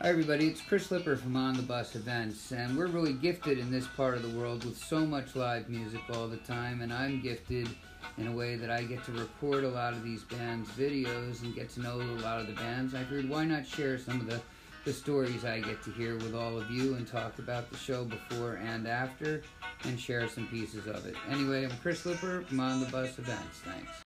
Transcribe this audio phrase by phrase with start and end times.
[0.00, 0.46] Hi, everybody.
[0.46, 4.14] It's Chris Lipper from On the Bus Events, and we're really gifted in this part
[4.14, 6.82] of the world with so much live music all the time.
[6.82, 7.68] And I'm gifted
[8.16, 11.52] in a way that I get to record a lot of these bands' videos and
[11.52, 12.94] get to know a lot of the bands.
[12.94, 14.40] I figured why not share some of the,
[14.84, 18.04] the stories I get to hear with all of you and talk about the show
[18.04, 19.42] before and after
[19.82, 21.16] and share some pieces of it.
[21.28, 23.58] Anyway, I'm Chris Lipper from On the Bus Events.
[23.64, 24.07] Thanks.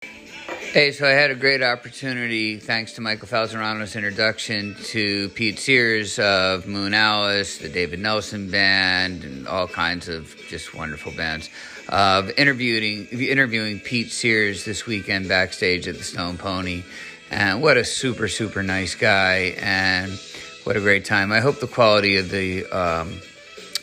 [0.77, 6.19] Hey, so I had a great opportunity, thanks to Michael Falzarano's introduction, to Pete Sears
[6.19, 11.49] of Moonalice, the David Nelson Band, and all kinds of just wonderful bands,
[11.89, 16.83] of interviewing interviewing Pete Sears this weekend backstage at the Stone Pony.
[17.31, 20.13] And what a super super nice guy, and
[20.65, 21.33] what a great time.
[21.33, 23.19] I hope the quality of the um,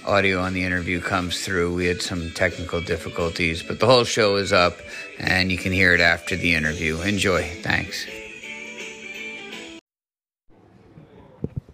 [0.05, 1.73] audio on the interview comes through.
[1.73, 4.77] We had some technical difficulties, but the whole show is up
[5.19, 7.01] and you can hear it after the interview.
[7.01, 7.43] Enjoy.
[7.61, 8.05] Thanks.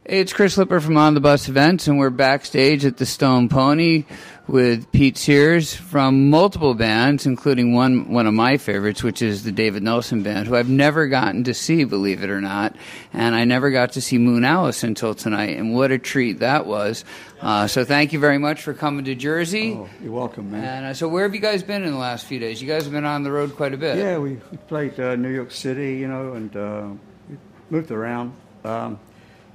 [0.06, 3.48] Hey, it's Chris Lipper from On the Bus Events, and we're backstage at the Stone
[3.50, 4.06] Pony
[4.50, 9.52] with Pete Sears from multiple bands, including one one of my favorites, which is the
[9.52, 12.76] David Nelson Band, who I've never gotten to see, believe it or not,
[13.14, 17.06] and I never got to see Moonalice until tonight, and what a treat that was.
[17.40, 19.74] Uh, so thank you very much for coming to Jersey.
[19.74, 20.64] Oh, you're welcome, man.
[20.64, 22.60] And uh, so where have you guys been in the last few days?
[22.60, 23.98] You guys have been on the road quite a bit.
[23.98, 26.88] Yeah, we, we played uh, New York City, you know, and uh,
[27.30, 27.38] we
[27.70, 28.34] moved around.
[28.64, 29.00] Um,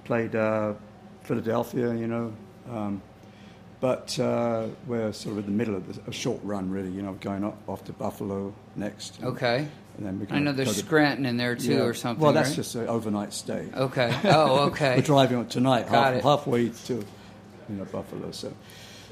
[0.04, 0.74] played uh,
[1.24, 2.32] Philadelphia, you know.
[2.70, 3.02] Um,
[3.80, 7.02] but uh, we're sort of in the middle of the, a short run, really, you
[7.02, 9.22] know, going off, off to Buffalo next.
[9.22, 9.68] Okay.
[9.96, 11.80] And then we're I know there's go to- Scranton in there too, Yeah.
[11.82, 12.22] or something.
[12.22, 12.56] Well, that's right?
[12.56, 13.68] just an overnight stay.
[13.74, 14.12] Okay.
[14.24, 14.96] Oh, okay.
[14.96, 16.22] we're driving tonight, Got half, it.
[16.22, 17.04] halfway to, you
[17.76, 18.30] know, Buffalo.
[18.32, 18.52] So,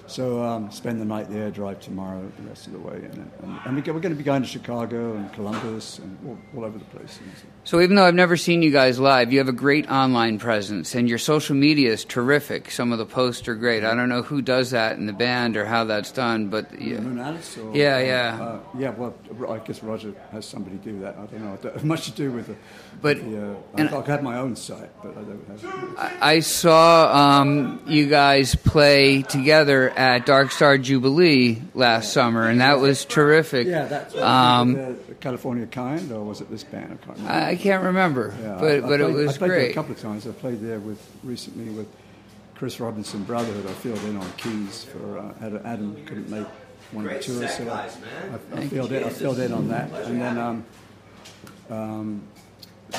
[0.09, 3.61] so um, spend the night there, drive tomorrow, the rest of the way, and, and,
[3.65, 6.65] and we go, we're going to be going to Chicago and Columbus and all, all
[6.65, 7.19] over the place.
[7.23, 9.89] And so- So even though I've never seen you guys live, you have a great
[9.89, 12.73] online presence, and your social media is terrific.
[12.73, 13.85] Some of the posts are great.
[13.85, 16.97] I don't know who does that in the band or how that's done, but yeah.
[16.99, 18.39] Or, Yeah, yeah.
[18.43, 19.15] Uh, yeah, well,
[19.49, 21.15] I guess Roger has somebody do that.
[21.15, 21.53] I don't know.
[21.53, 22.59] I don't have much to do with it.
[23.01, 25.99] But- the, uh, and- I, I have my own site, but I don't have.
[25.99, 32.61] I I saw um, you guys play together at Dark Star Jubilee last summer, and
[32.61, 33.69] that was terrific.
[33.69, 36.99] Yeah, that's Um, the, the California Kind, or was it this band?
[36.99, 37.33] I can't remember.
[37.52, 39.59] I I can't remember, Yeah, but I- I but it played- was I played there
[39.59, 39.71] great.
[39.71, 40.27] a couple of times.
[40.27, 41.87] I played there with recently with
[42.55, 43.67] Chris Robinson Brotherhood.
[43.67, 46.47] I filled in on keys for uh, Adam, Adam couldn't make
[46.93, 47.89] one of the tours, so I,
[48.57, 49.05] I filled in.
[49.05, 50.65] I filled in on that, and then um,
[51.71, 52.23] um,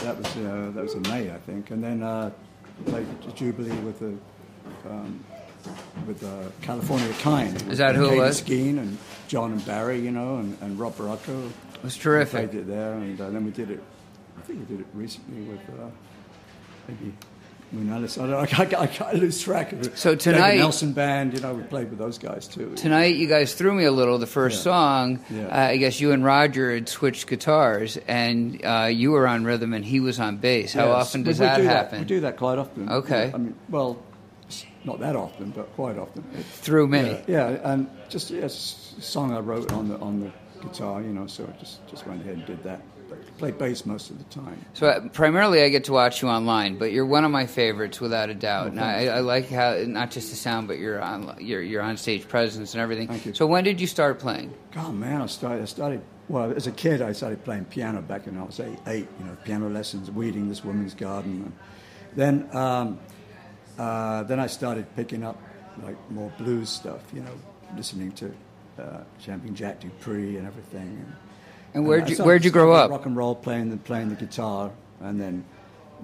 [0.01, 2.31] that was uh, that was in May, I think, and then uh,
[2.85, 4.13] played at Jubilee with the.
[4.89, 5.23] Um,
[6.05, 7.61] with uh, California Kind.
[7.71, 8.41] Is that who it Katie was?
[8.41, 8.97] Skene and
[9.29, 11.47] John and Barry, you know, and, and Rob Barraco.
[11.75, 12.51] It was We terrific.
[12.51, 13.81] played it there, and uh, then we did it.
[14.43, 15.89] I think we did it recently with uh,
[16.89, 17.13] maybe
[17.73, 18.21] Moonalice.
[18.21, 19.97] I, don't, I, can't, I can't lose track of it.
[19.97, 22.73] So David tonight- Nelson Band, you know, we played with those guys too.
[22.75, 24.19] Tonight, you guys threw me a little.
[24.19, 24.63] The first Yeah.
[24.63, 25.47] song, Yeah.
[25.47, 29.73] uh, I guess you and Roger had switched guitars, and uh, you were on rhythm
[29.73, 30.73] and he was on bass.
[30.73, 31.99] How Yes, often we- does we that do happen?
[31.99, 32.89] We do that quite often.
[32.89, 33.31] Okay.
[33.33, 33.97] I mean, well,
[34.83, 36.23] not that often, but quite often.
[36.51, 36.99] Through me.
[37.27, 40.31] Yeah, yeah, and just yeah, a song I wrote on the on the
[40.61, 42.81] guitar, you know, so I just just went ahead and did that.
[43.37, 44.63] Played bass most of the time.
[44.73, 47.99] So uh, primarily, I get to watch you online, but you're one of my favorites
[47.99, 48.65] without a doubt.
[48.65, 51.81] Oh, and I, I like how not just the sound, but your on your your
[51.81, 53.07] on stage presence and everything.
[53.07, 53.33] Thank you.
[53.33, 54.53] So when did you start playing?
[54.71, 55.61] God, man, I started.
[55.61, 56.01] I started.
[56.29, 58.79] Well, as a kid, I started playing piano back when I was eight.
[58.87, 61.43] eight you know, piano lessons, weeding this woman's garden.
[61.43, 61.53] And
[62.15, 62.99] then, um,
[63.77, 65.37] uh, then I started picking up
[65.83, 67.01] like more blues stuff.
[67.13, 67.33] You know,
[67.75, 68.33] listening to
[68.79, 70.87] uh, Champion Jack Dupree and everything.
[70.87, 71.15] And,
[71.73, 72.91] And where'd you- where'd you grow up?
[72.91, 75.43] Rock and roll, playing the playing the guitar, and then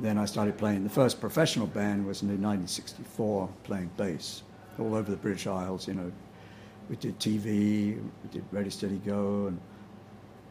[0.01, 0.83] then I started playing.
[0.83, 4.43] The first professional band was in 1964, playing bass
[4.79, 5.87] all over the British Isles.
[5.89, 6.11] You know,
[6.89, 9.59] we did TV, we did Ready Steady Go, and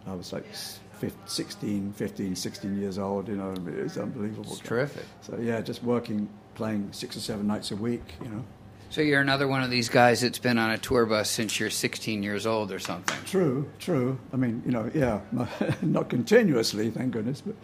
[0.06, 3.28] I was like s- fif- 16, 15, 16 years old.
[3.28, 4.52] You know, it was unbelievable.
[4.52, 5.04] It's terrific.
[5.22, 8.04] So yeah, just working, playing six or seven nights a week.
[8.22, 8.44] You know.
[8.90, 11.68] So you're another one of these guys that's been on a tour bus since you're
[11.70, 13.16] 16 years old or something.
[13.26, 14.18] True, true.
[14.32, 15.20] I mean, you know, yeah,
[15.82, 17.54] not continuously, thank goodness, but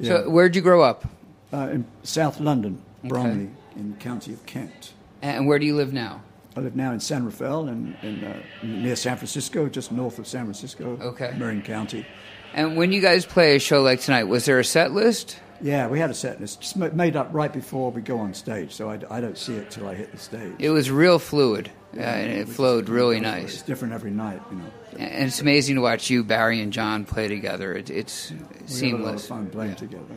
[0.00, 0.08] yeah.
[0.22, 1.04] So where'd you grow up,
[1.52, 3.08] uh, in South London, Okay.
[3.08, 4.94] Bromley, in the county of Kent.
[5.20, 6.22] and where do you live now?
[6.56, 10.26] I live now in San Rafael, in, in, uh, near San Francisco, just north of
[10.26, 11.34] San Francisco, Okay.
[11.36, 12.06] Marin County.
[12.54, 15.38] And when you guys play a show like tonight, was there a set list?
[15.64, 18.74] Yeah, we had a set list just made up right before we go on stage,
[18.74, 20.52] so I, I don't see it till I hit the stage.
[20.58, 23.54] It was real fluid, uh, and it flowed really nice.
[23.54, 24.66] It's different every night, you know.
[24.98, 27.72] And it's amazing to watch you, Barry, and John play together.
[27.72, 29.26] It, it's We have a lot of seamless.
[29.26, 30.14] fun playing together.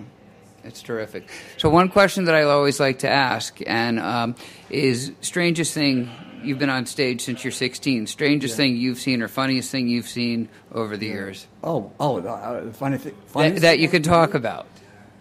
[0.65, 1.29] It's terrific.
[1.55, 4.35] So one question that I always like to ask, and um,
[4.69, 6.09] is strangest thing
[6.43, 8.07] you've been on stage since you're 16.
[8.07, 8.57] Strangest yeah.
[8.57, 11.13] thing you've seen or funniest thing you've seen over the yeah.
[11.13, 11.47] years?
[11.63, 13.15] Oh, oh, uh, funny thing.
[13.33, 14.67] That, that, you can talk about.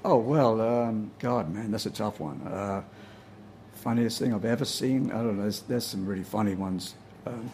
[0.08, 2.40] Oh well, um, God, man, that's a tough one.
[2.42, 2.80] Uh,
[3.72, 5.10] funniest thing I've ever seen.
[5.10, 5.42] I don't know.
[5.42, 6.94] There's, there's some really funny ones.
[7.26, 7.50] Um,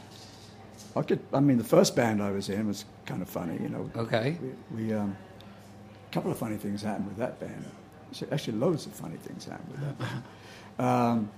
[0.95, 1.21] I could.
[1.33, 3.55] I mean, the first band I was in was kind of funny.
[3.55, 3.91] You know.
[3.97, 4.37] Okay.
[4.71, 5.17] We, we um,
[6.11, 7.65] a couple of funny things happened with that band.
[8.31, 10.23] Actually, loads of funny things happened with that band.
[10.79, 11.31] Um,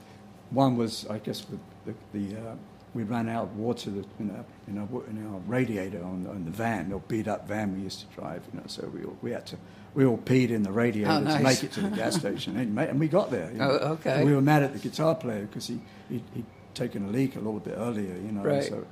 [0.50, 2.54] one was, I guess, with the, the uh,
[2.94, 6.52] we ran out of water in our, in our, in our radiator on, on the
[6.52, 8.42] van, the beat up van we used to drive.
[8.52, 9.56] You know, so we we had to
[9.94, 11.36] we all peed in the radiator oh, nice.
[11.36, 13.50] to make it to the gas station, and, and we got there.
[13.52, 13.78] You know.
[13.80, 14.12] Oh, okay.
[14.12, 17.36] And we were mad at the guitar player because he he he'd taken a leak
[17.36, 18.14] a little bit earlier.
[18.14, 18.64] You know, right.
[18.64, 18.86] so,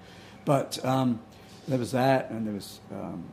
[0.44, 1.20] but um,
[1.69, 2.81] there was that, and there was.
[2.93, 3.25] Um,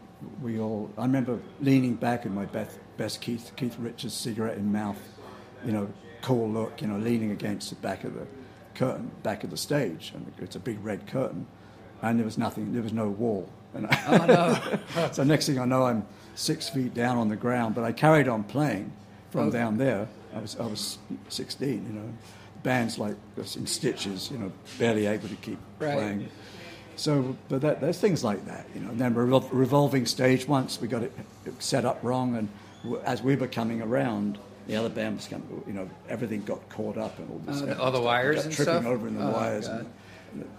[0.41, 0.91] we all.
[0.97, 4.99] I remember leaning back in my best, best Keith Keith Richards cigarette in mouth,
[5.65, 5.89] you know,
[6.21, 8.27] cool look, you know, leaning against the back of the
[8.75, 11.47] curtain, back of the stage, and it's a big red curtain,
[12.01, 13.49] and there was nothing, there was no wall.
[13.73, 14.25] And oh,
[14.95, 15.09] no.
[15.11, 16.05] so next thing I know, I'm
[16.35, 18.91] six feet down on the ground, but I carried on playing
[19.31, 19.57] from okay.
[19.57, 20.07] down there.
[20.35, 20.97] I was I was
[21.29, 22.13] 16, you know.
[22.61, 25.93] Band's like in stitches, you know, barely able to keep right.
[25.93, 26.29] playing.
[26.97, 28.89] So, but that, there's things like that, you know.
[28.89, 31.13] And then revol- revolving stage once we got it
[31.59, 32.49] set up wrong, and
[33.05, 34.37] as we were coming around,
[34.67, 37.61] the other band was coming, you know, everything got caught up and all this.
[37.61, 38.85] Uh, all the wires and tripping stuff.
[38.85, 39.67] over in the oh, wires.
[39.67, 39.89] And,
[40.33, 40.49] and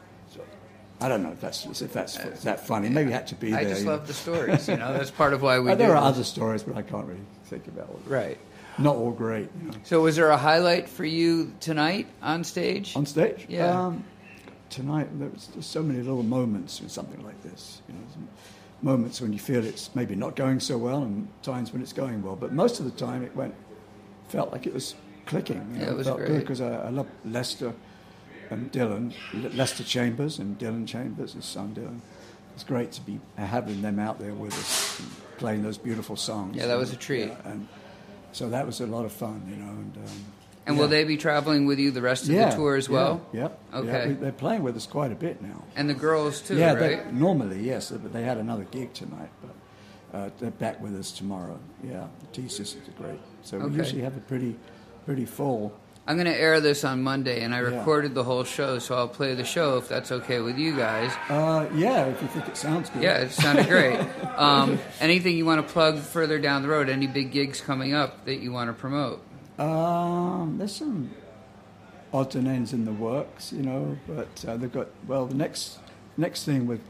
[1.01, 2.91] I don't know if that's if that's uh, that funny.
[2.91, 3.61] Maybe it had to be there.
[3.61, 4.07] I just love know.
[4.07, 4.69] the stories.
[4.69, 5.75] You know, that's part of why we.
[5.75, 8.11] There are other stories, but I can't really think about it.
[8.11, 8.39] Right.
[8.79, 9.49] Not all great.
[9.63, 9.77] You know.
[9.85, 12.97] So, was there a highlight for you tonight on stage?
[12.97, 13.87] On stage, yeah.
[13.87, 14.05] Um,
[14.69, 17.83] tonight there's, so many little moments in something like this.
[17.89, 18.01] You know,
[18.83, 22.23] moments when you feel it's maybe not going so well, and times when it's going
[22.23, 22.37] well.
[22.37, 23.55] But most of the time, it went
[24.29, 24.95] felt like it was
[25.27, 25.67] clicking.
[25.73, 26.27] You know, yeah, it was great.
[26.27, 27.73] good because I, I love Lester
[28.51, 29.13] and Dylan,
[29.55, 32.01] Lester Chambers and Dylan Chambers, his son Dylan.
[32.55, 35.01] It's great to be having them out there with us,
[35.39, 36.57] playing those beautiful songs.
[36.57, 37.29] Yeah, that was a treat.
[37.29, 37.69] Yeah, and
[38.33, 39.71] so that was a lot of fun, you know.
[39.71, 40.25] And, um,
[40.67, 40.83] and yeah.
[40.83, 43.27] will they be traveling with you the rest of yeah, the tour as well?
[43.33, 43.43] Yeah.
[43.43, 43.61] Yep.
[43.75, 44.13] Okay.
[44.21, 45.65] They're playing with us quite a bit now.
[45.75, 47.13] And the girls too, yeah, right?
[47.13, 51.59] normally, yes, but they had another gig tonight, but uh, they're back with us tomorrow.
[51.83, 53.21] Yeah, the T Sisters are great.
[53.43, 53.67] So okay.
[53.67, 54.57] we usually have a pretty,
[55.07, 55.73] pretty full.
[56.11, 58.15] I'm going to air this on Monday, and I recorded yeah.
[58.17, 61.13] the whole show, so I'll play the show if that's okay with you guys.
[61.29, 63.05] Uh, yeah, if you think it sounds good.
[63.05, 63.97] Yeah, it sounded great.
[64.37, 66.89] um, anything you want to plug further down the road?
[66.89, 69.23] Any big gigs coming up that you want to promote?
[69.57, 71.15] Um, there's some
[72.13, 75.79] odds and ends in the works, you know, but uh, they've got well the next
[76.17, 76.81] next thing with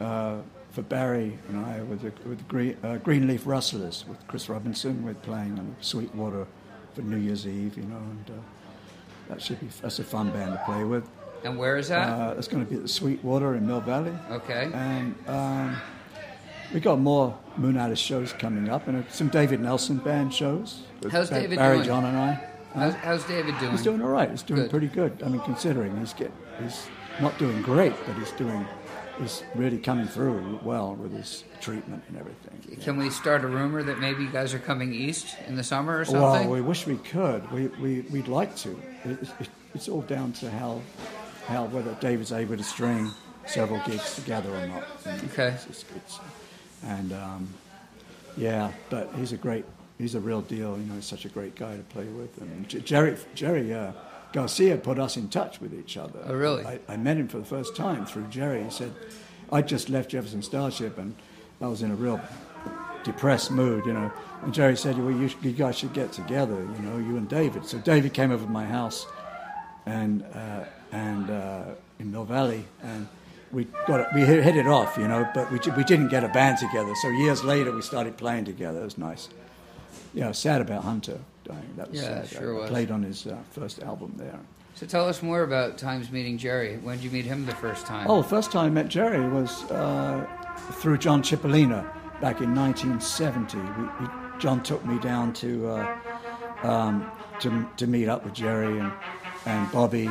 [0.00, 0.38] uh,
[0.72, 5.04] for Barry and I with the, with Green, uh, Greenleaf Rustlers with Chris Robinson.
[5.04, 6.48] We're playing on Sweetwater
[6.94, 8.32] for New Year's Eve, you know, and uh,
[9.28, 11.08] that should be that's a fun band to play with.
[11.44, 12.08] And where is that?
[12.08, 14.14] Uh, it's going to be at the Sweetwater in Mill Valley.
[14.30, 14.70] Okay.
[14.72, 15.76] And um,
[16.72, 20.82] we got more Moonalice shows coming up, and some David Nelson band shows.
[21.10, 21.86] How's David Barry doing?
[21.86, 22.48] John and I.
[22.72, 23.72] How's, how's, David doing?
[23.72, 24.30] He's doing all right.
[24.30, 24.70] He's doing good.
[24.70, 25.22] pretty good.
[25.22, 26.88] I mean, considering he's get, he's
[27.20, 28.66] not doing great, but he's doing
[29.18, 32.78] he's really coming through well with his treatment and everything.
[32.80, 33.04] Can yeah.
[33.04, 36.04] we start a rumor that maybe you guys are coming east in the summer or
[36.04, 36.22] something?
[36.22, 37.50] Well, we wish we could.
[37.52, 38.70] We, we, we'd like to.
[39.04, 40.80] It, it, it's all down to how,
[41.46, 43.10] how whether David's able to string
[43.46, 44.84] several gigs together or not.
[45.24, 45.48] okay.
[45.48, 46.20] It's, it's, it's,
[46.84, 47.48] and um,
[48.36, 49.64] yeah, but he's a great,
[49.98, 50.76] he's a real deal.
[50.78, 52.40] You know, he's such a great guy to play with.
[52.40, 53.92] And Jerry, Jerry uh,
[54.34, 56.18] Garcia put us in touch with each other.
[56.26, 56.66] Oh, really?
[56.66, 58.64] I, I, met him for the first time through Jerry.
[58.64, 58.92] He said,
[59.52, 61.14] I just left Jefferson Starship and
[61.60, 62.20] I was in a real
[63.04, 64.12] depressed mood, you know.
[64.42, 67.64] And Jerry said, well, you, you guys should get together, you know, you and David.
[67.64, 69.06] So David came over to my house
[69.86, 71.64] and, uh, and uh,
[72.00, 73.06] in Mill Valley and
[73.52, 76.28] we got it, we hit it off, you know, but we, we didn't get a
[76.28, 76.92] band together.
[77.02, 78.80] So years later, we started playing together.
[78.80, 79.28] It was nice.
[80.12, 81.74] Yeah, sad about Hunter dying.
[81.76, 82.28] That was yeah, sad.
[82.28, 82.70] sure I was.
[82.70, 84.38] played on his uh, first album there.
[84.74, 86.78] So tell us more about times meeting Jerry.
[86.78, 88.06] When did you meet him the first time?
[88.08, 90.26] Oh, the first time I met Jerry was uh,
[90.72, 91.84] through John Cipollina
[92.20, 93.58] back in 1970.
[93.58, 95.98] We, we, John took me down to, uh,
[96.64, 97.10] um,
[97.40, 98.92] to to meet up with Jerry and,
[99.46, 100.10] and Bobby,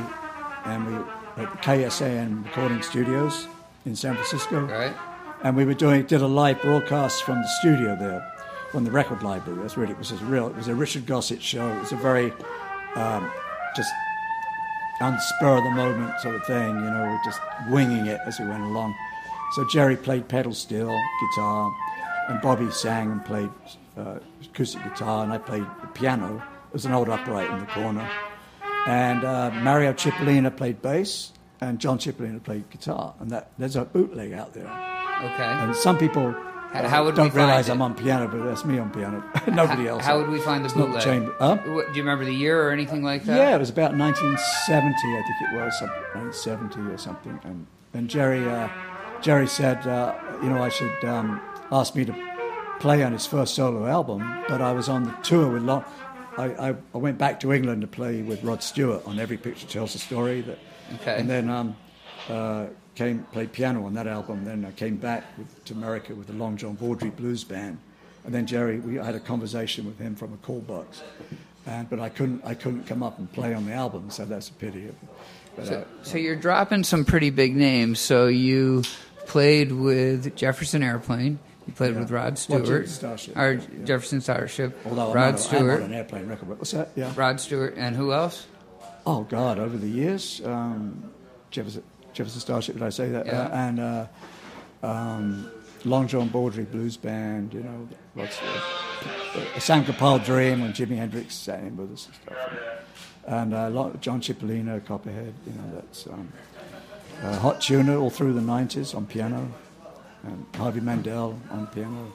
[0.65, 0.93] and we
[1.37, 3.47] at KSAN recording studios
[3.85, 4.65] in San Francisco.
[4.65, 4.93] Right.
[5.43, 8.32] And we were doing did a live broadcast from the studio there,
[8.73, 9.61] from the record library.
[9.61, 10.47] That's really it was a real.
[10.47, 11.69] It was a Richard Gossett show.
[11.69, 12.33] It was a very
[12.95, 13.31] um,
[13.75, 13.93] just
[14.99, 16.75] on spur of the moment sort of thing.
[16.75, 17.39] You know, just
[17.69, 18.95] winging it as we went along.
[19.51, 20.89] So Jerry played pedal steel
[21.21, 21.71] guitar,
[22.29, 23.51] and Bobby sang and played
[23.95, 26.41] uh, acoustic guitar, and I played the piano.
[26.69, 28.09] It was an old upright in the corner.
[28.87, 33.13] And uh, Mario Cipollina played bass, and John Cipollina played guitar.
[33.19, 34.65] And that there's a bootleg out there.
[34.65, 35.43] Okay.
[35.43, 36.35] And some people
[36.73, 37.69] How- how would we don't realize?
[37.69, 39.23] I'm on piano, but that's me on piano.
[39.47, 40.05] Nobody How- else.
[40.05, 41.03] How would we find the bootleg?
[41.03, 41.55] chamber- huh?
[41.55, 43.37] Do you remember the year or anything like that?
[43.37, 45.73] Yeah, it was about 1970, I think it was,
[46.15, 47.39] 1970 or something.
[47.43, 48.67] And, and Jerry, uh,
[49.21, 51.39] Jerry said, uh, you know, I should um,
[51.71, 52.15] ask me to
[52.79, 55.85] play on his first solo album, but I was on the tour with Long.
[56.37, 59.67] I, I, I went back to England to play with Rod Stewart on Every Picture
[59.67, 60.41] Tells a Story.
[60.41, 60.57] That,
[60.95, 61.15] Okay.
[61.17, 61.75] And then um,
[62.29, 62.65] uh,
[62.95, 64.45] came played piano on that album.
[64.45, 67.77] Then I came back with, to America with the Long John Baldry Blues Band.
[68.25, 71.01] And then Jerry, we I had a conversation with him from a call box.
[71.65, 74.49] And, but I couldn't, I couldn't come up and play on the album, so that's
[74.49, 74.89] a pity.
[75.55, 77.99] But, uh, So, so you're dropping some pretty big names.
[77.99, 78.83] So you
[79.27, 81.39] played with Jefferson Airplane.
[81.65, 81.99] You played Yeah.
[82.01, 82.65] with Rod Stewart.
[82.65, 83.85] Jefferson Starship, Or yeah, yeah.
[83.85, 84.77] Jefferson Starship.
[84.85, 85.81] although Rod not, Stewart.
[85.81, 86.49] An airplane record.
[86.49, 86.89] but What's that?
[86.95, 87.13] Yeah.
[87.15, 87.75] Rod Stewart.
[87.77, 88.45] And who else?
[89.05, 89.59] Oh God!
[89.59, 91.11] Over the years, um,
[91.51, 92.75] Jefferson, Jefferson Starship.
[92.75, 93.25] Did I say that?
[93.25, 93.41] Yeah.
[93.41, 94.07] Uh, and uh,
[94.83, 95.51] um,
[95.85, 97.53] Long John Baldry Blues Band.
[97.53, 102.07] You know, lots of uh, Sam Gopal Dream when Jimi Hendrix sat in with us
[102.07, 102.37] and stuff.
[103.25, 103.69] And uh,
[104.01, 105.33] John Cipollina, Copperhead.
[105.45, 106.31] You know, that's um,
[107.21, 109.51] uh, Hot Tuna all through the '90s on piano,
[110.23, 112.11] and Harvey Mandel on piano.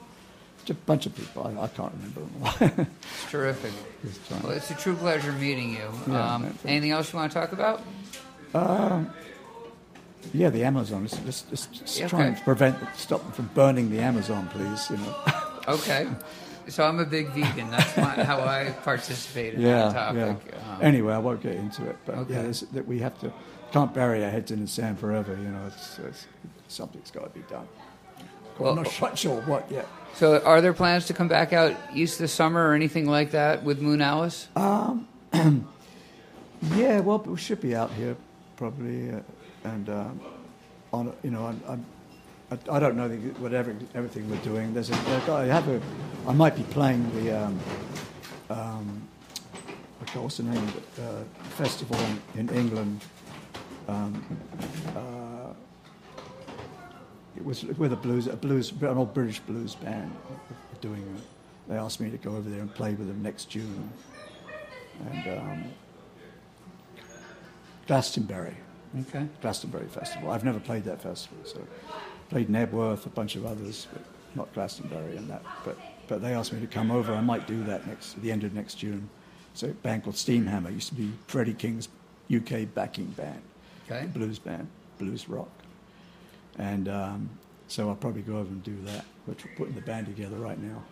[0.65, 1.47] Just a bunch of people.
[1.47, 2.85] I, I can't remember them all.
[3.01, 3.71] It's terrific.
[4.43, 5.89] Well, it's a true pleasure meeting you.
[6.07, 7.81] Yeah, um, anything else you want to talk about?
[10.33, 11.07] Yeah, the Amazon.
[11.07, 12.07] Just, just, just, just Okay.
[12.07, 14.89] try and prevent, stop them from burning the Amazon, please.
[14.89, 15.15] You know.
[15.67, 16.07] Okay.
[16.67, 17.69] So I'm a big vegan.
[17.69, 20.37] That's my, how I participate in yeah, that topic.
[20.51, 20.73] yeah.
[20.75, 22.33] Um, anyway, I won't get into it, but Okay.
[22.33, 23.31] yeah, that we have to
[23.71, 25.35] can't bury our heads in the sand forever.
[25.35, 26.25] You know, it's, it's,
[26.69, 27.67] something's got to be done.
[28.57, 29.87] Well- I'm not quite sure what yet.
[30.15, 33.63] So, are there plans to come back out east this summer or anything like that
[33.63, 34.47] with Moonalice?
[36.75, 38.17] Yeah, well, we should be out here
[38.57, 39.19] probably, uh,
[39.63, 40.19] and um,
[40.91, 44.73] on you know, I, I don't know whatever everything we're doing.
[44.73, 44.95] There's a,
[45.31, 45.81] I have a,
[46.27, 47.59] I might be playing the, um,
[48.49, 49.07] um,
[50.13, 50.67] what's the name?
[50.99, 51.97] Uh, festival
[52.35, 53.01] in, in England.
[53.87, 54.39] Um,
[54.95, 55.53] uh,
[57.35, 60.11] it was with a blues, a blues, an old British blues band
[60.81, 61.23] doing it.
[61.67, 63.89] They asked me to go over there and play with them next June,
[65.11, 65.39] and.
[65.39, 65.63] Um,
[67.89, 68.55] Glastonbury,
[69.01, 69.27] Okay.
[69.41, 70.31] Glastonbury Festival.
[70.31, 71.61] I've never played that festival, so
[72.29, 74.01] played Knebworth, a bunch of others, but
[74.35, 75.43] not Glastonbury and that.
[75.63, 75.77] But
[76.07, 77.13] but they asked me to come over.
[77.13, 79.09] I might do that next at the end of next June.
[79.53, 81.87] So a band called Steamhammer used to be Freddie King's
[82.33, 83.41] UK backing band,
[83.89, 84.07] Okay.
[84.07, 84.67] blues band,
[84.97, 85.49] blues rock,
[86.57, 87.29] and um,
[87.67, 89.05] so I'll probably go over and do that.
[89.27, 90.83] But we're putting the band together right now.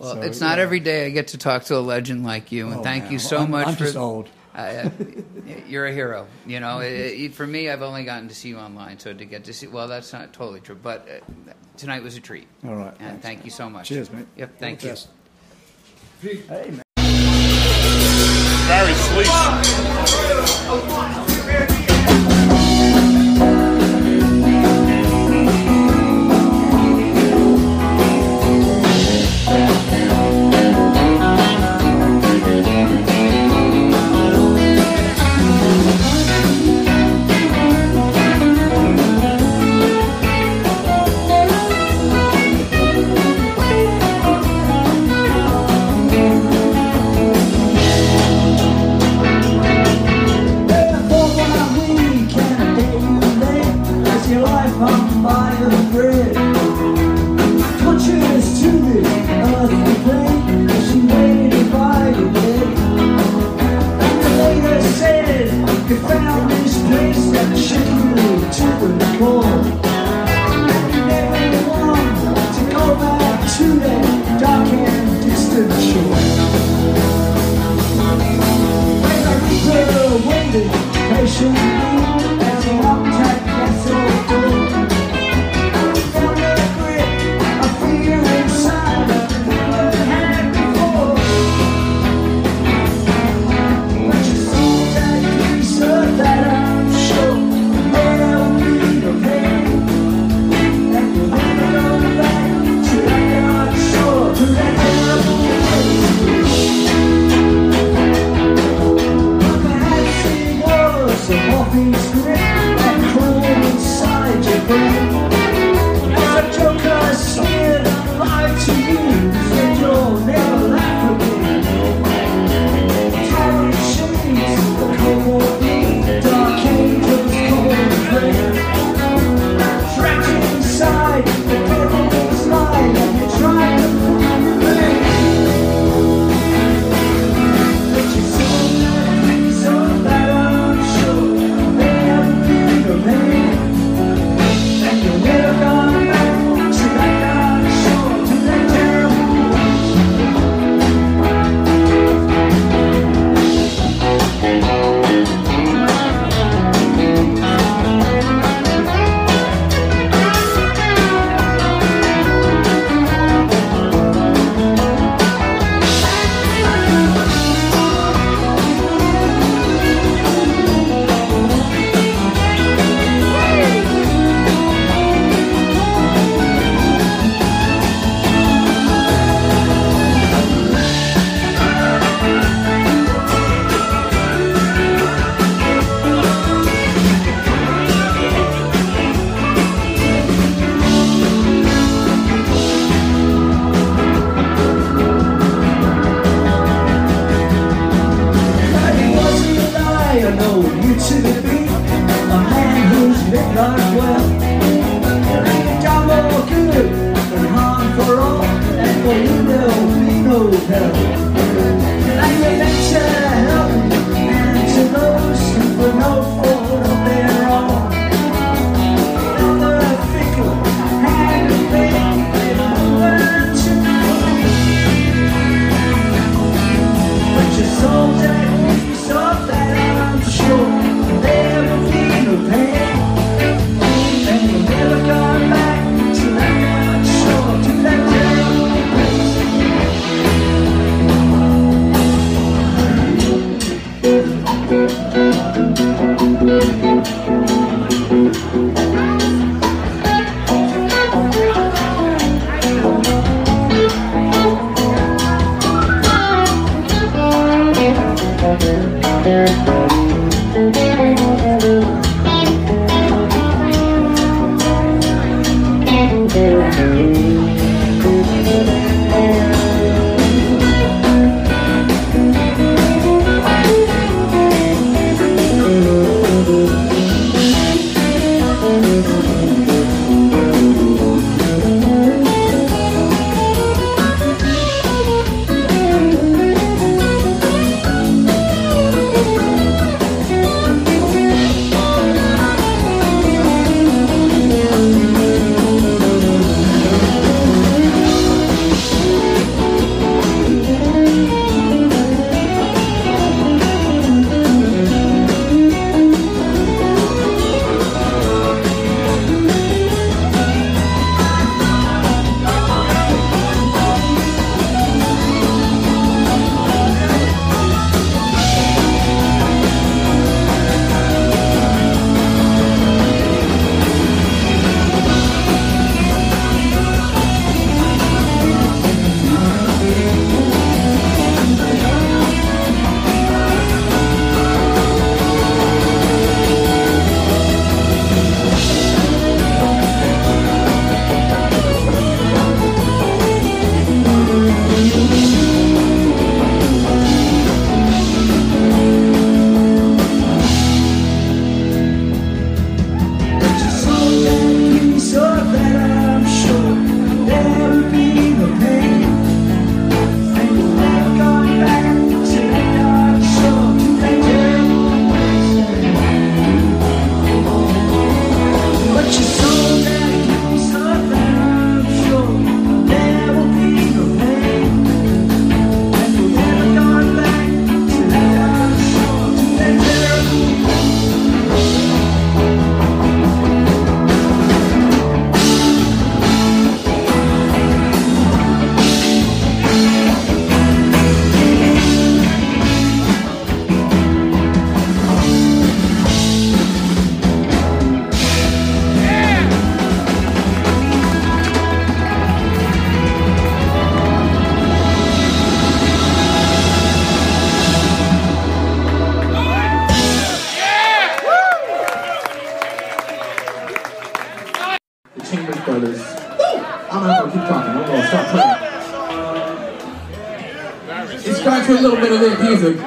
[0.00, 0.64] Well, So, it's not yeah.
[0.64, 3.12] every day I get to talk to a legend like you, and Oh, thank man,
[3.12, 3.84] you so I'm, much I'm for.
[3.84, 4.28] just old.
[4.54, 4.90] Uh,
[5.68, 6.26] you're a hero.
[6.46, 9.24] You know, it, it, for me, I've only gotten to see you online, so to
[9.24, 12.48] get to see, well, that's not totally true, but uh, tonight was a treat.
[12.64, 12.92] All right.
[12.98, 13.44] And thanks, thank man.
[13.44, 13.88] you so much.
[13.88, 14.26] Cheers, mate.
[14.36, 14.90] Yep, thank you.
[14.90, 15.08] best.
[16.20, 16.82] Hey, man.
[18.66, 19.89] Barry Sless.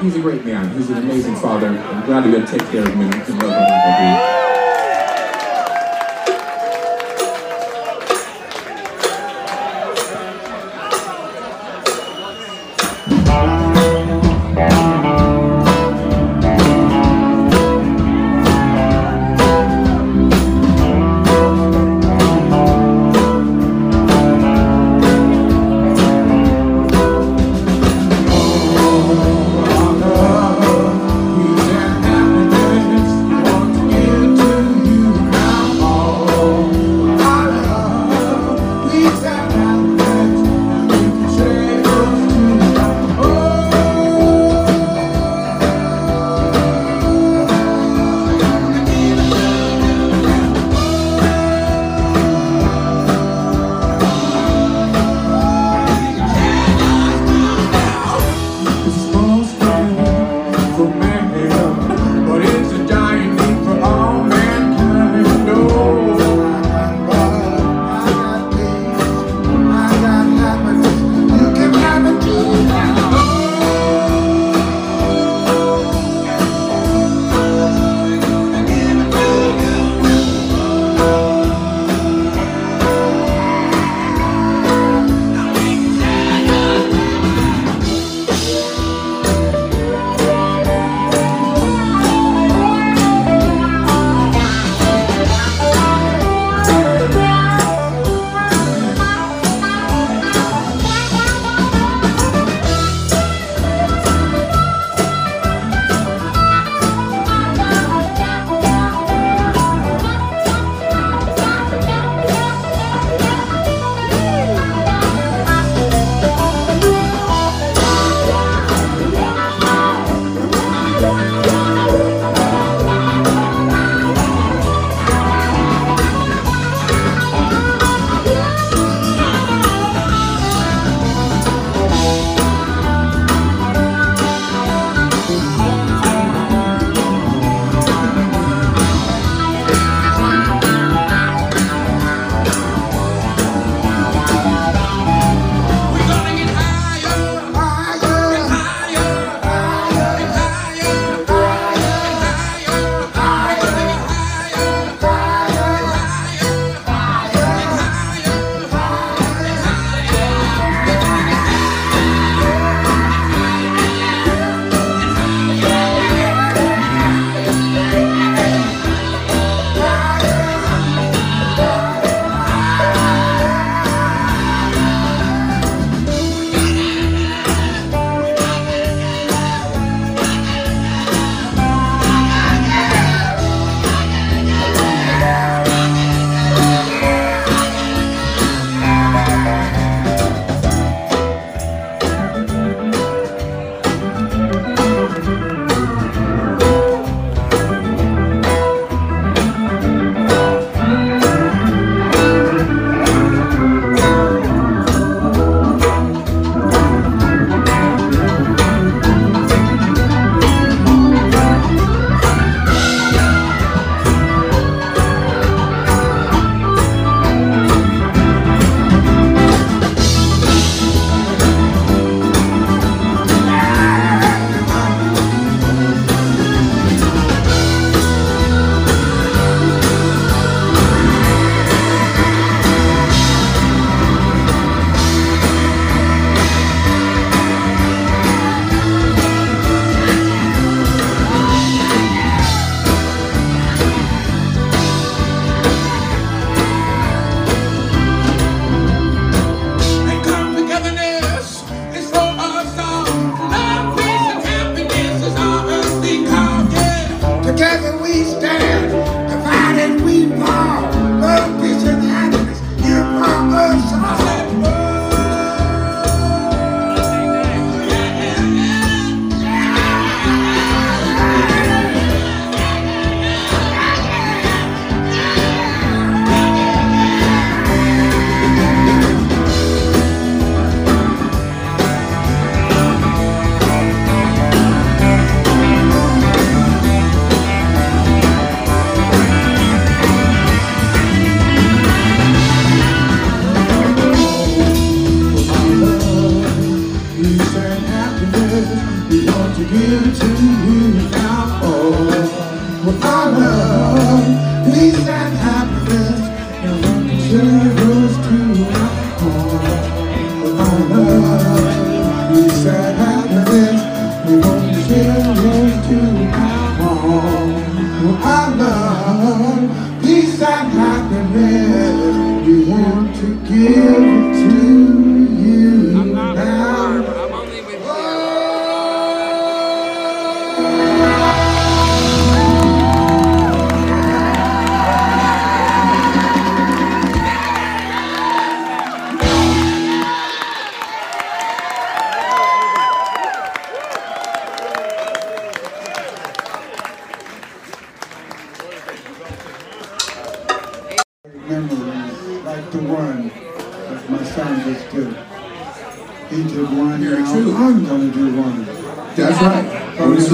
[0.04, 0.70] He's a great man.
[0.76, 1.68] He's an amazing father.
[1.68, 4.53] I'm glad you're going to take care of him and love him like I do.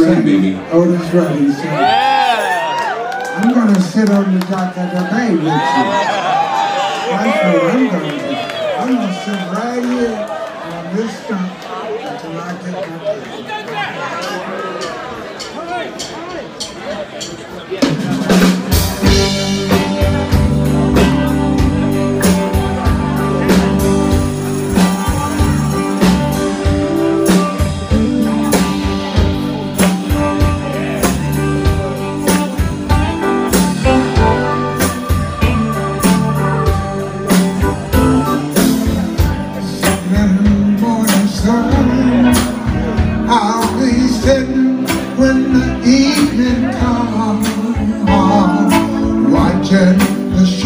[0.09, 0.57] Franklin, baby.
[0.71, 3.41] Oh, Otis Redding said, yeah.
[3.43, 5.49] I'm going to sit on the dock of the bay with you.
[7.13, 8.33] That's what I'm going to do.
[8.79, 10.17] I'm going to sit right here
[10.65, 11.49] on this dock
[12.01, 13.08] until I get my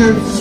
[0.03, 0.32] church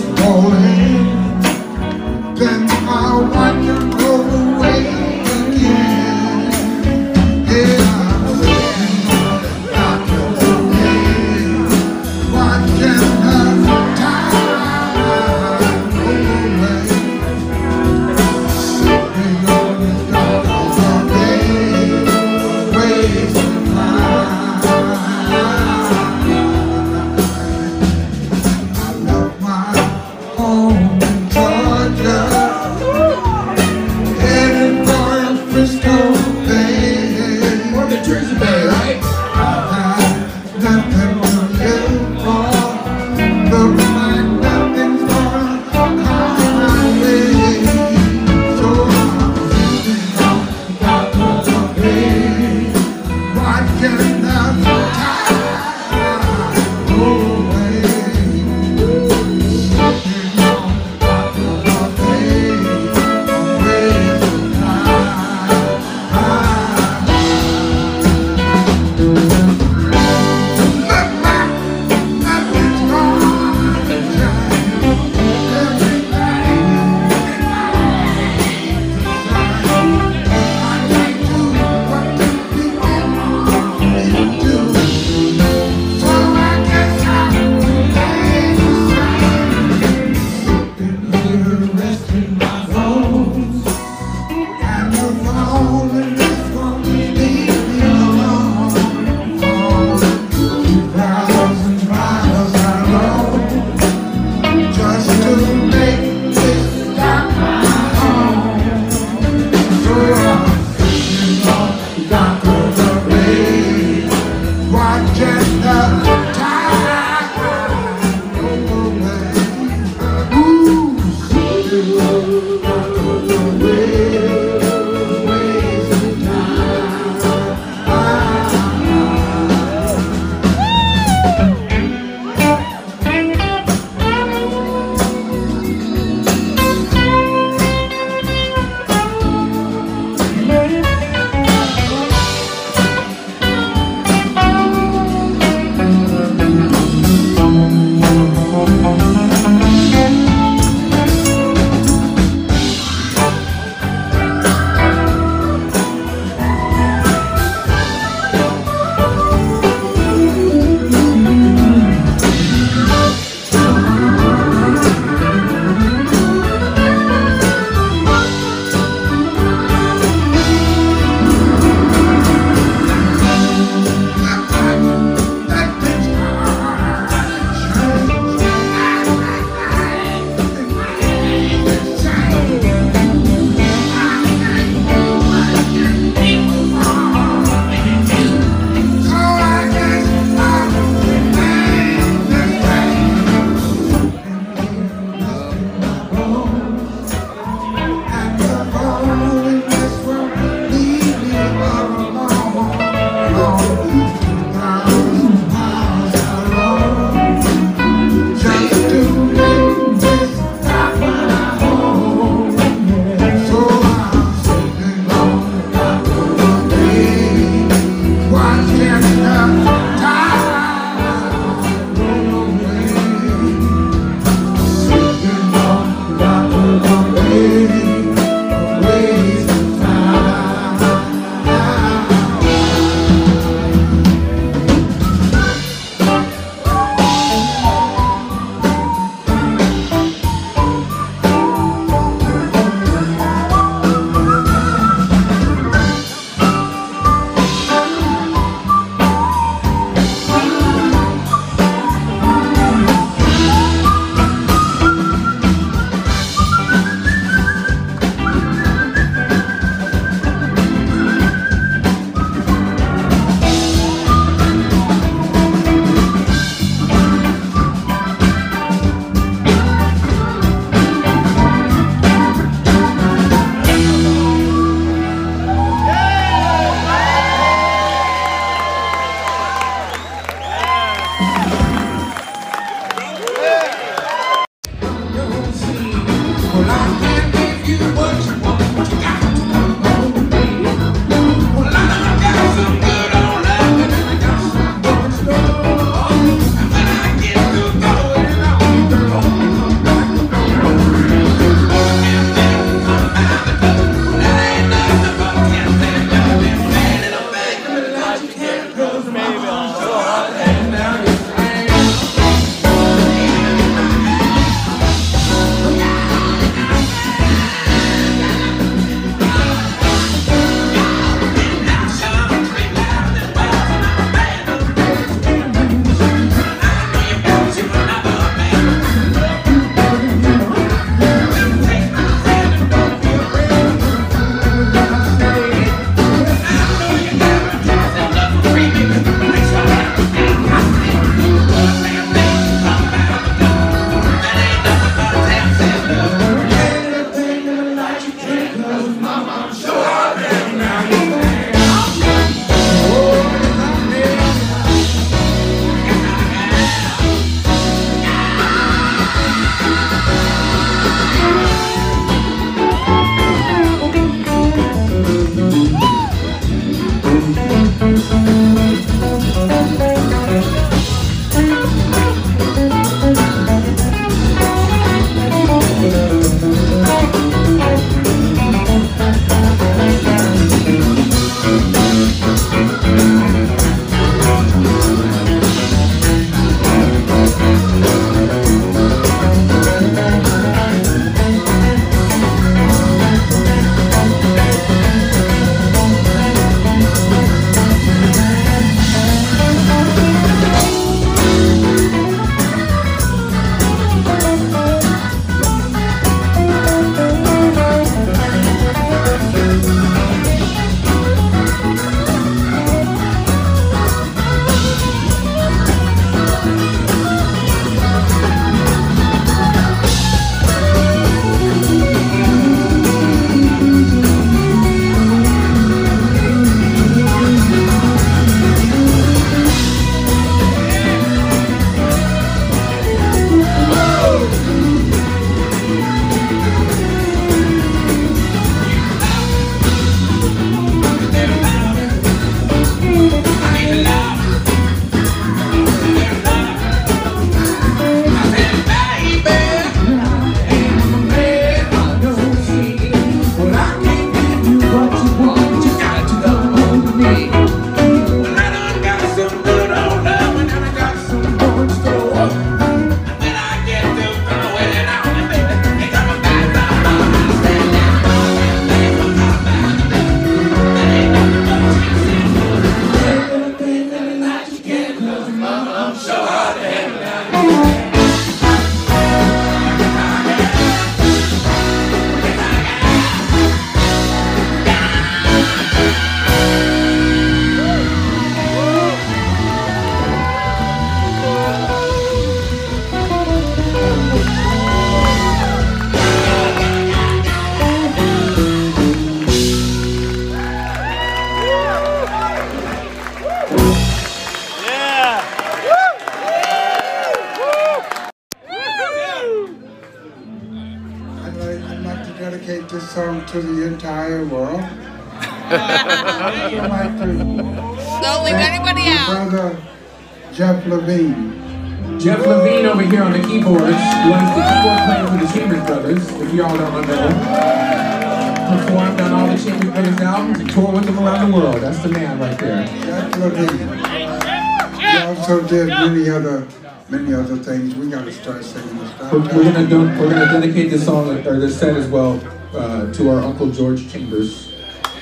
[535.53, 536.49] did many other
[536.89, 537.75] many other things.
[537.75, 539.13] We got to start singing this stuff.
[539.13, 542.21] We're, we're gonna do, we're gonna dedicate this song or this set as well
[542.55, 544.53] uh, to our uncle George Chambers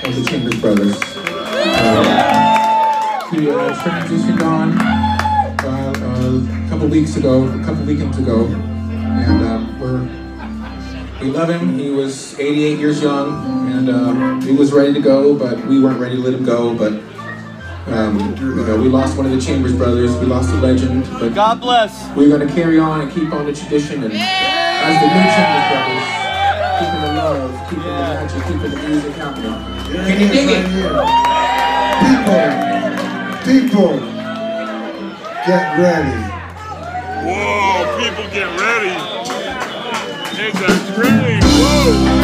[0.02, 1.00] of the Chambers Brothers.
[1.16, 2.10] Uh,
[3.30, 4.72] he uh, transitioned on
[5.64, 10.00] uh, a couple weeks ago, a couple weekends ago, and um, we're
[11.20, 11.78] we love him.
[11.78, 16.00] He was 88 years young, and um, he was ready to go, but we weren't
[16.00, 16.74] ready to let him go.
[16.74, 16.94] But
[18.00, 20.16] um, you know, we lost one of the Chambers brothers.
[20.16, 21.04] We lost a legend.
[21.18, 21.92] But God bless.
[22.16, 25.66] we're going to carry on and keep on the tradition and as the new Chambers
[25.70, 26.06] brothers,
[26.80, 29.56] keeping the love, keeping the magic, keeping the music happening.
[29.92, 30.70] Here Can you dig right it?
[30.70, 30.96] here.
[32.00, 33.94] People, people,
[35.46, 36.16] get ready.
[37.26, 38.96] Whoa, people get ready.
[40.42, 41.40] It's a train.
[41.42, 41.92] Whoa.
[41.92, 42.19] Whoa.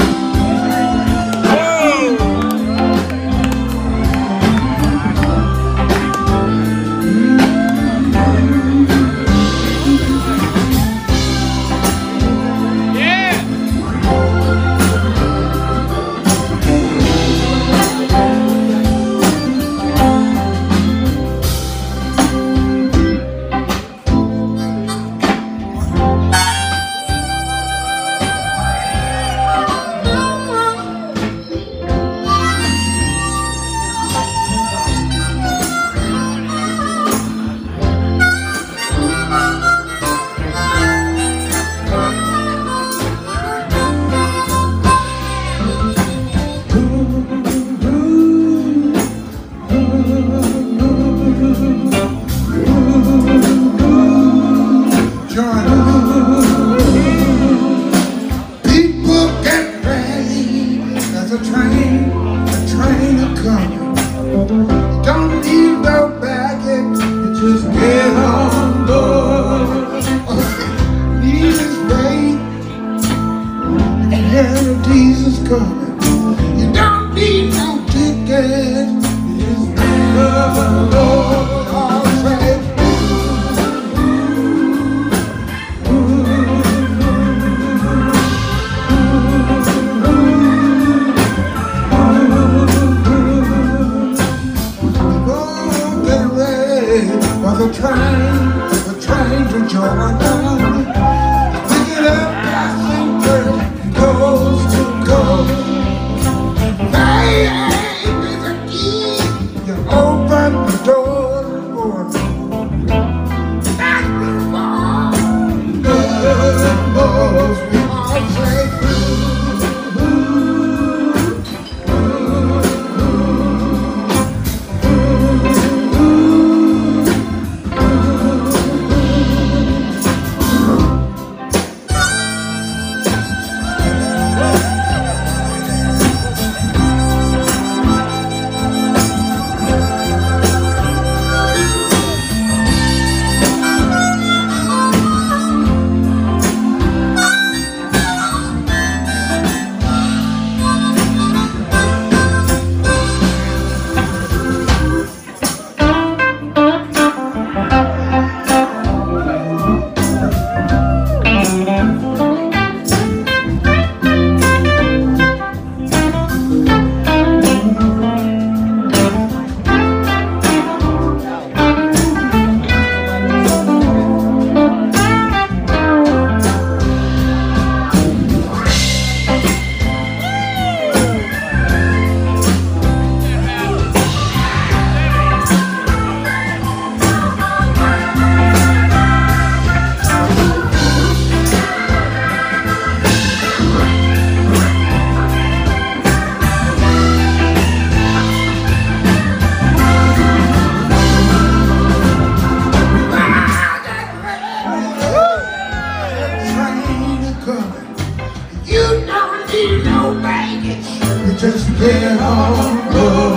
[211.78, 213.35] Get on board.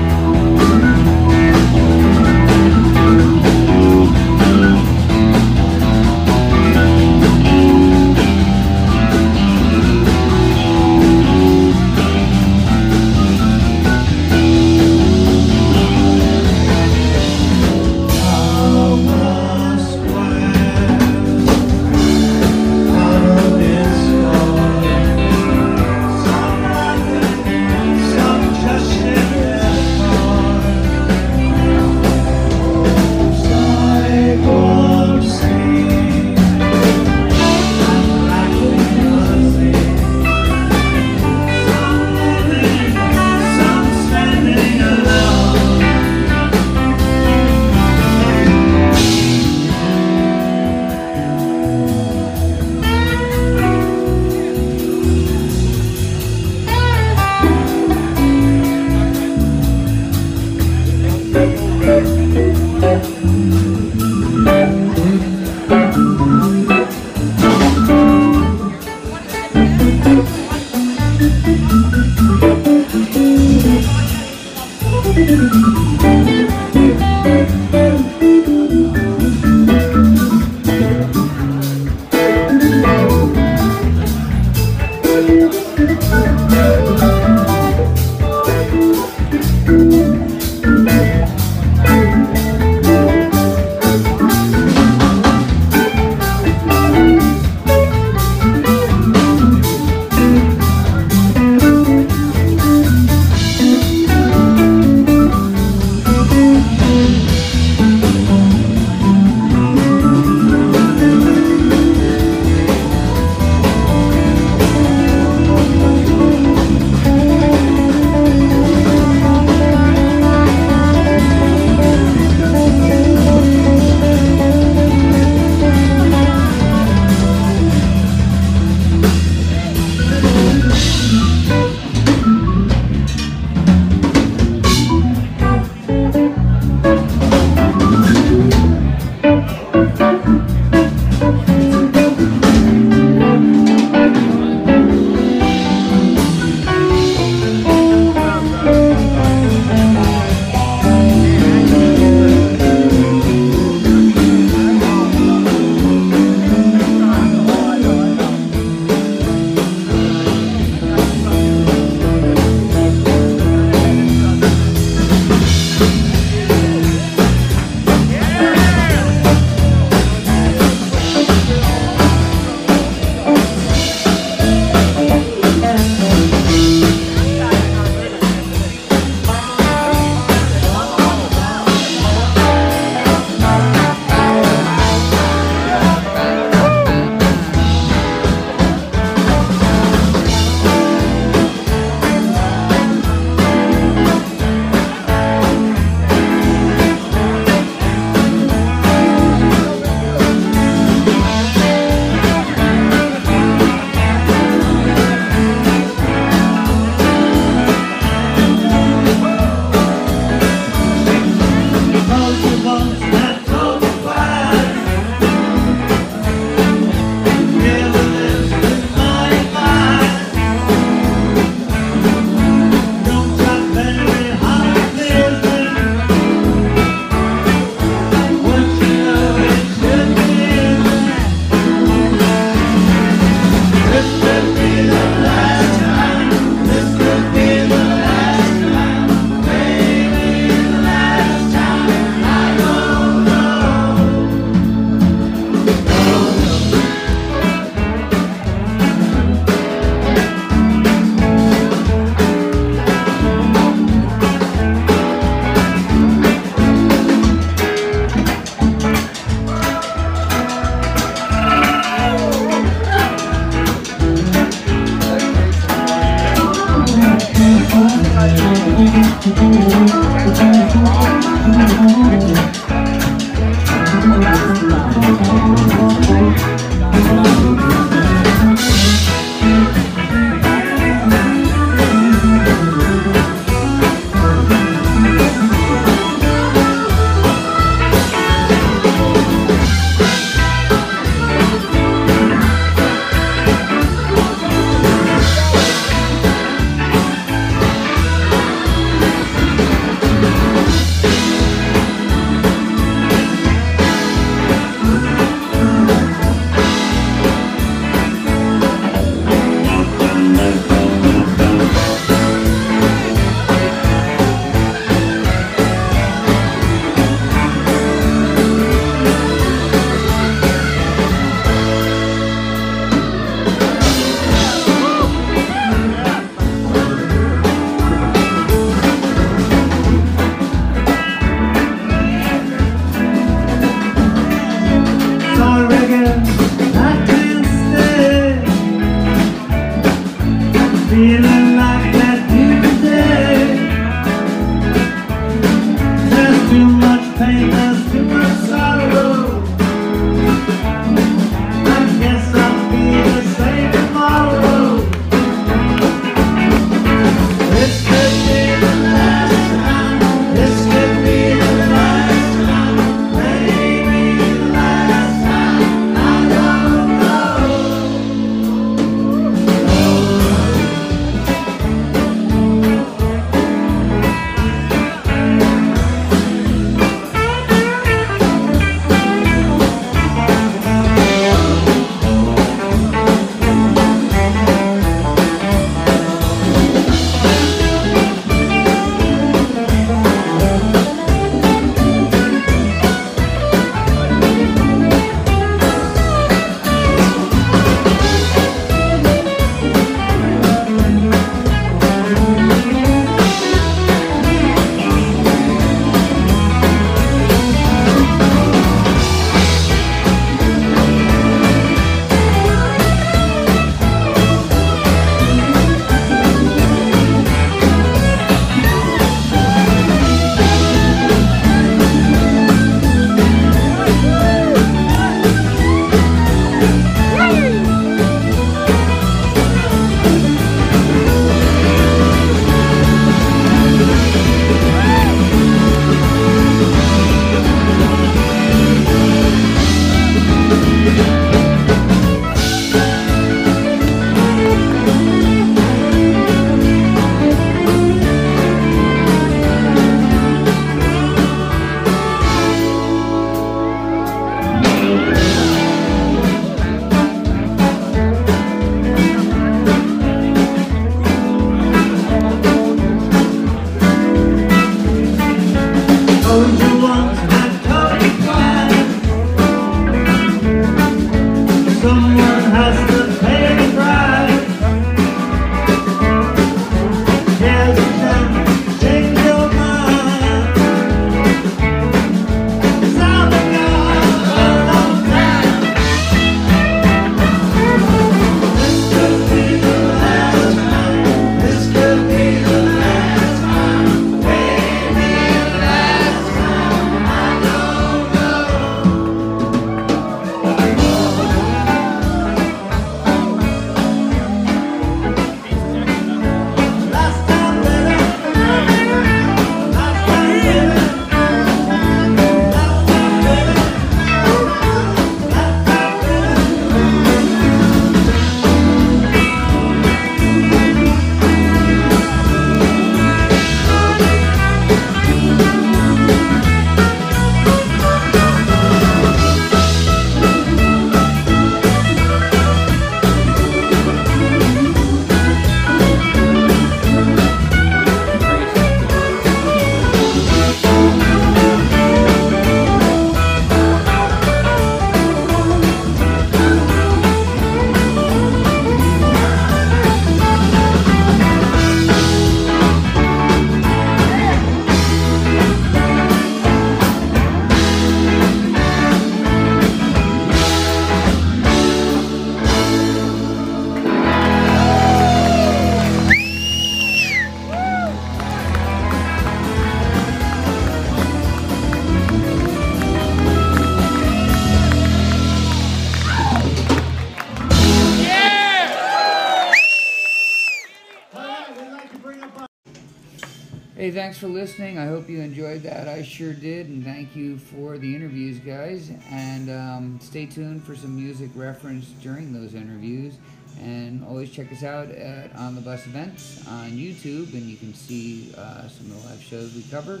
[584.14, 584.78] Thanks for listening.
[584.78, 585.88] I hope you enjoyed that.
[585.88, 588.92] I sure did, and thank you for the interviews, guys.
[589.10, 593.14] And um, stay tuned for some music reference during those interviews.
[593.60, 597.74] And always check us out at On the Bus Events on YouTube, and you can
[597.74, 600.00] see uh, some of the live shows we cover.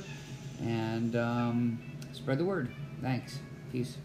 [0.62, 2.70] And um, spread the word.
[3.02, 3.40] Thanks.
[3.72, 3.96] Peace.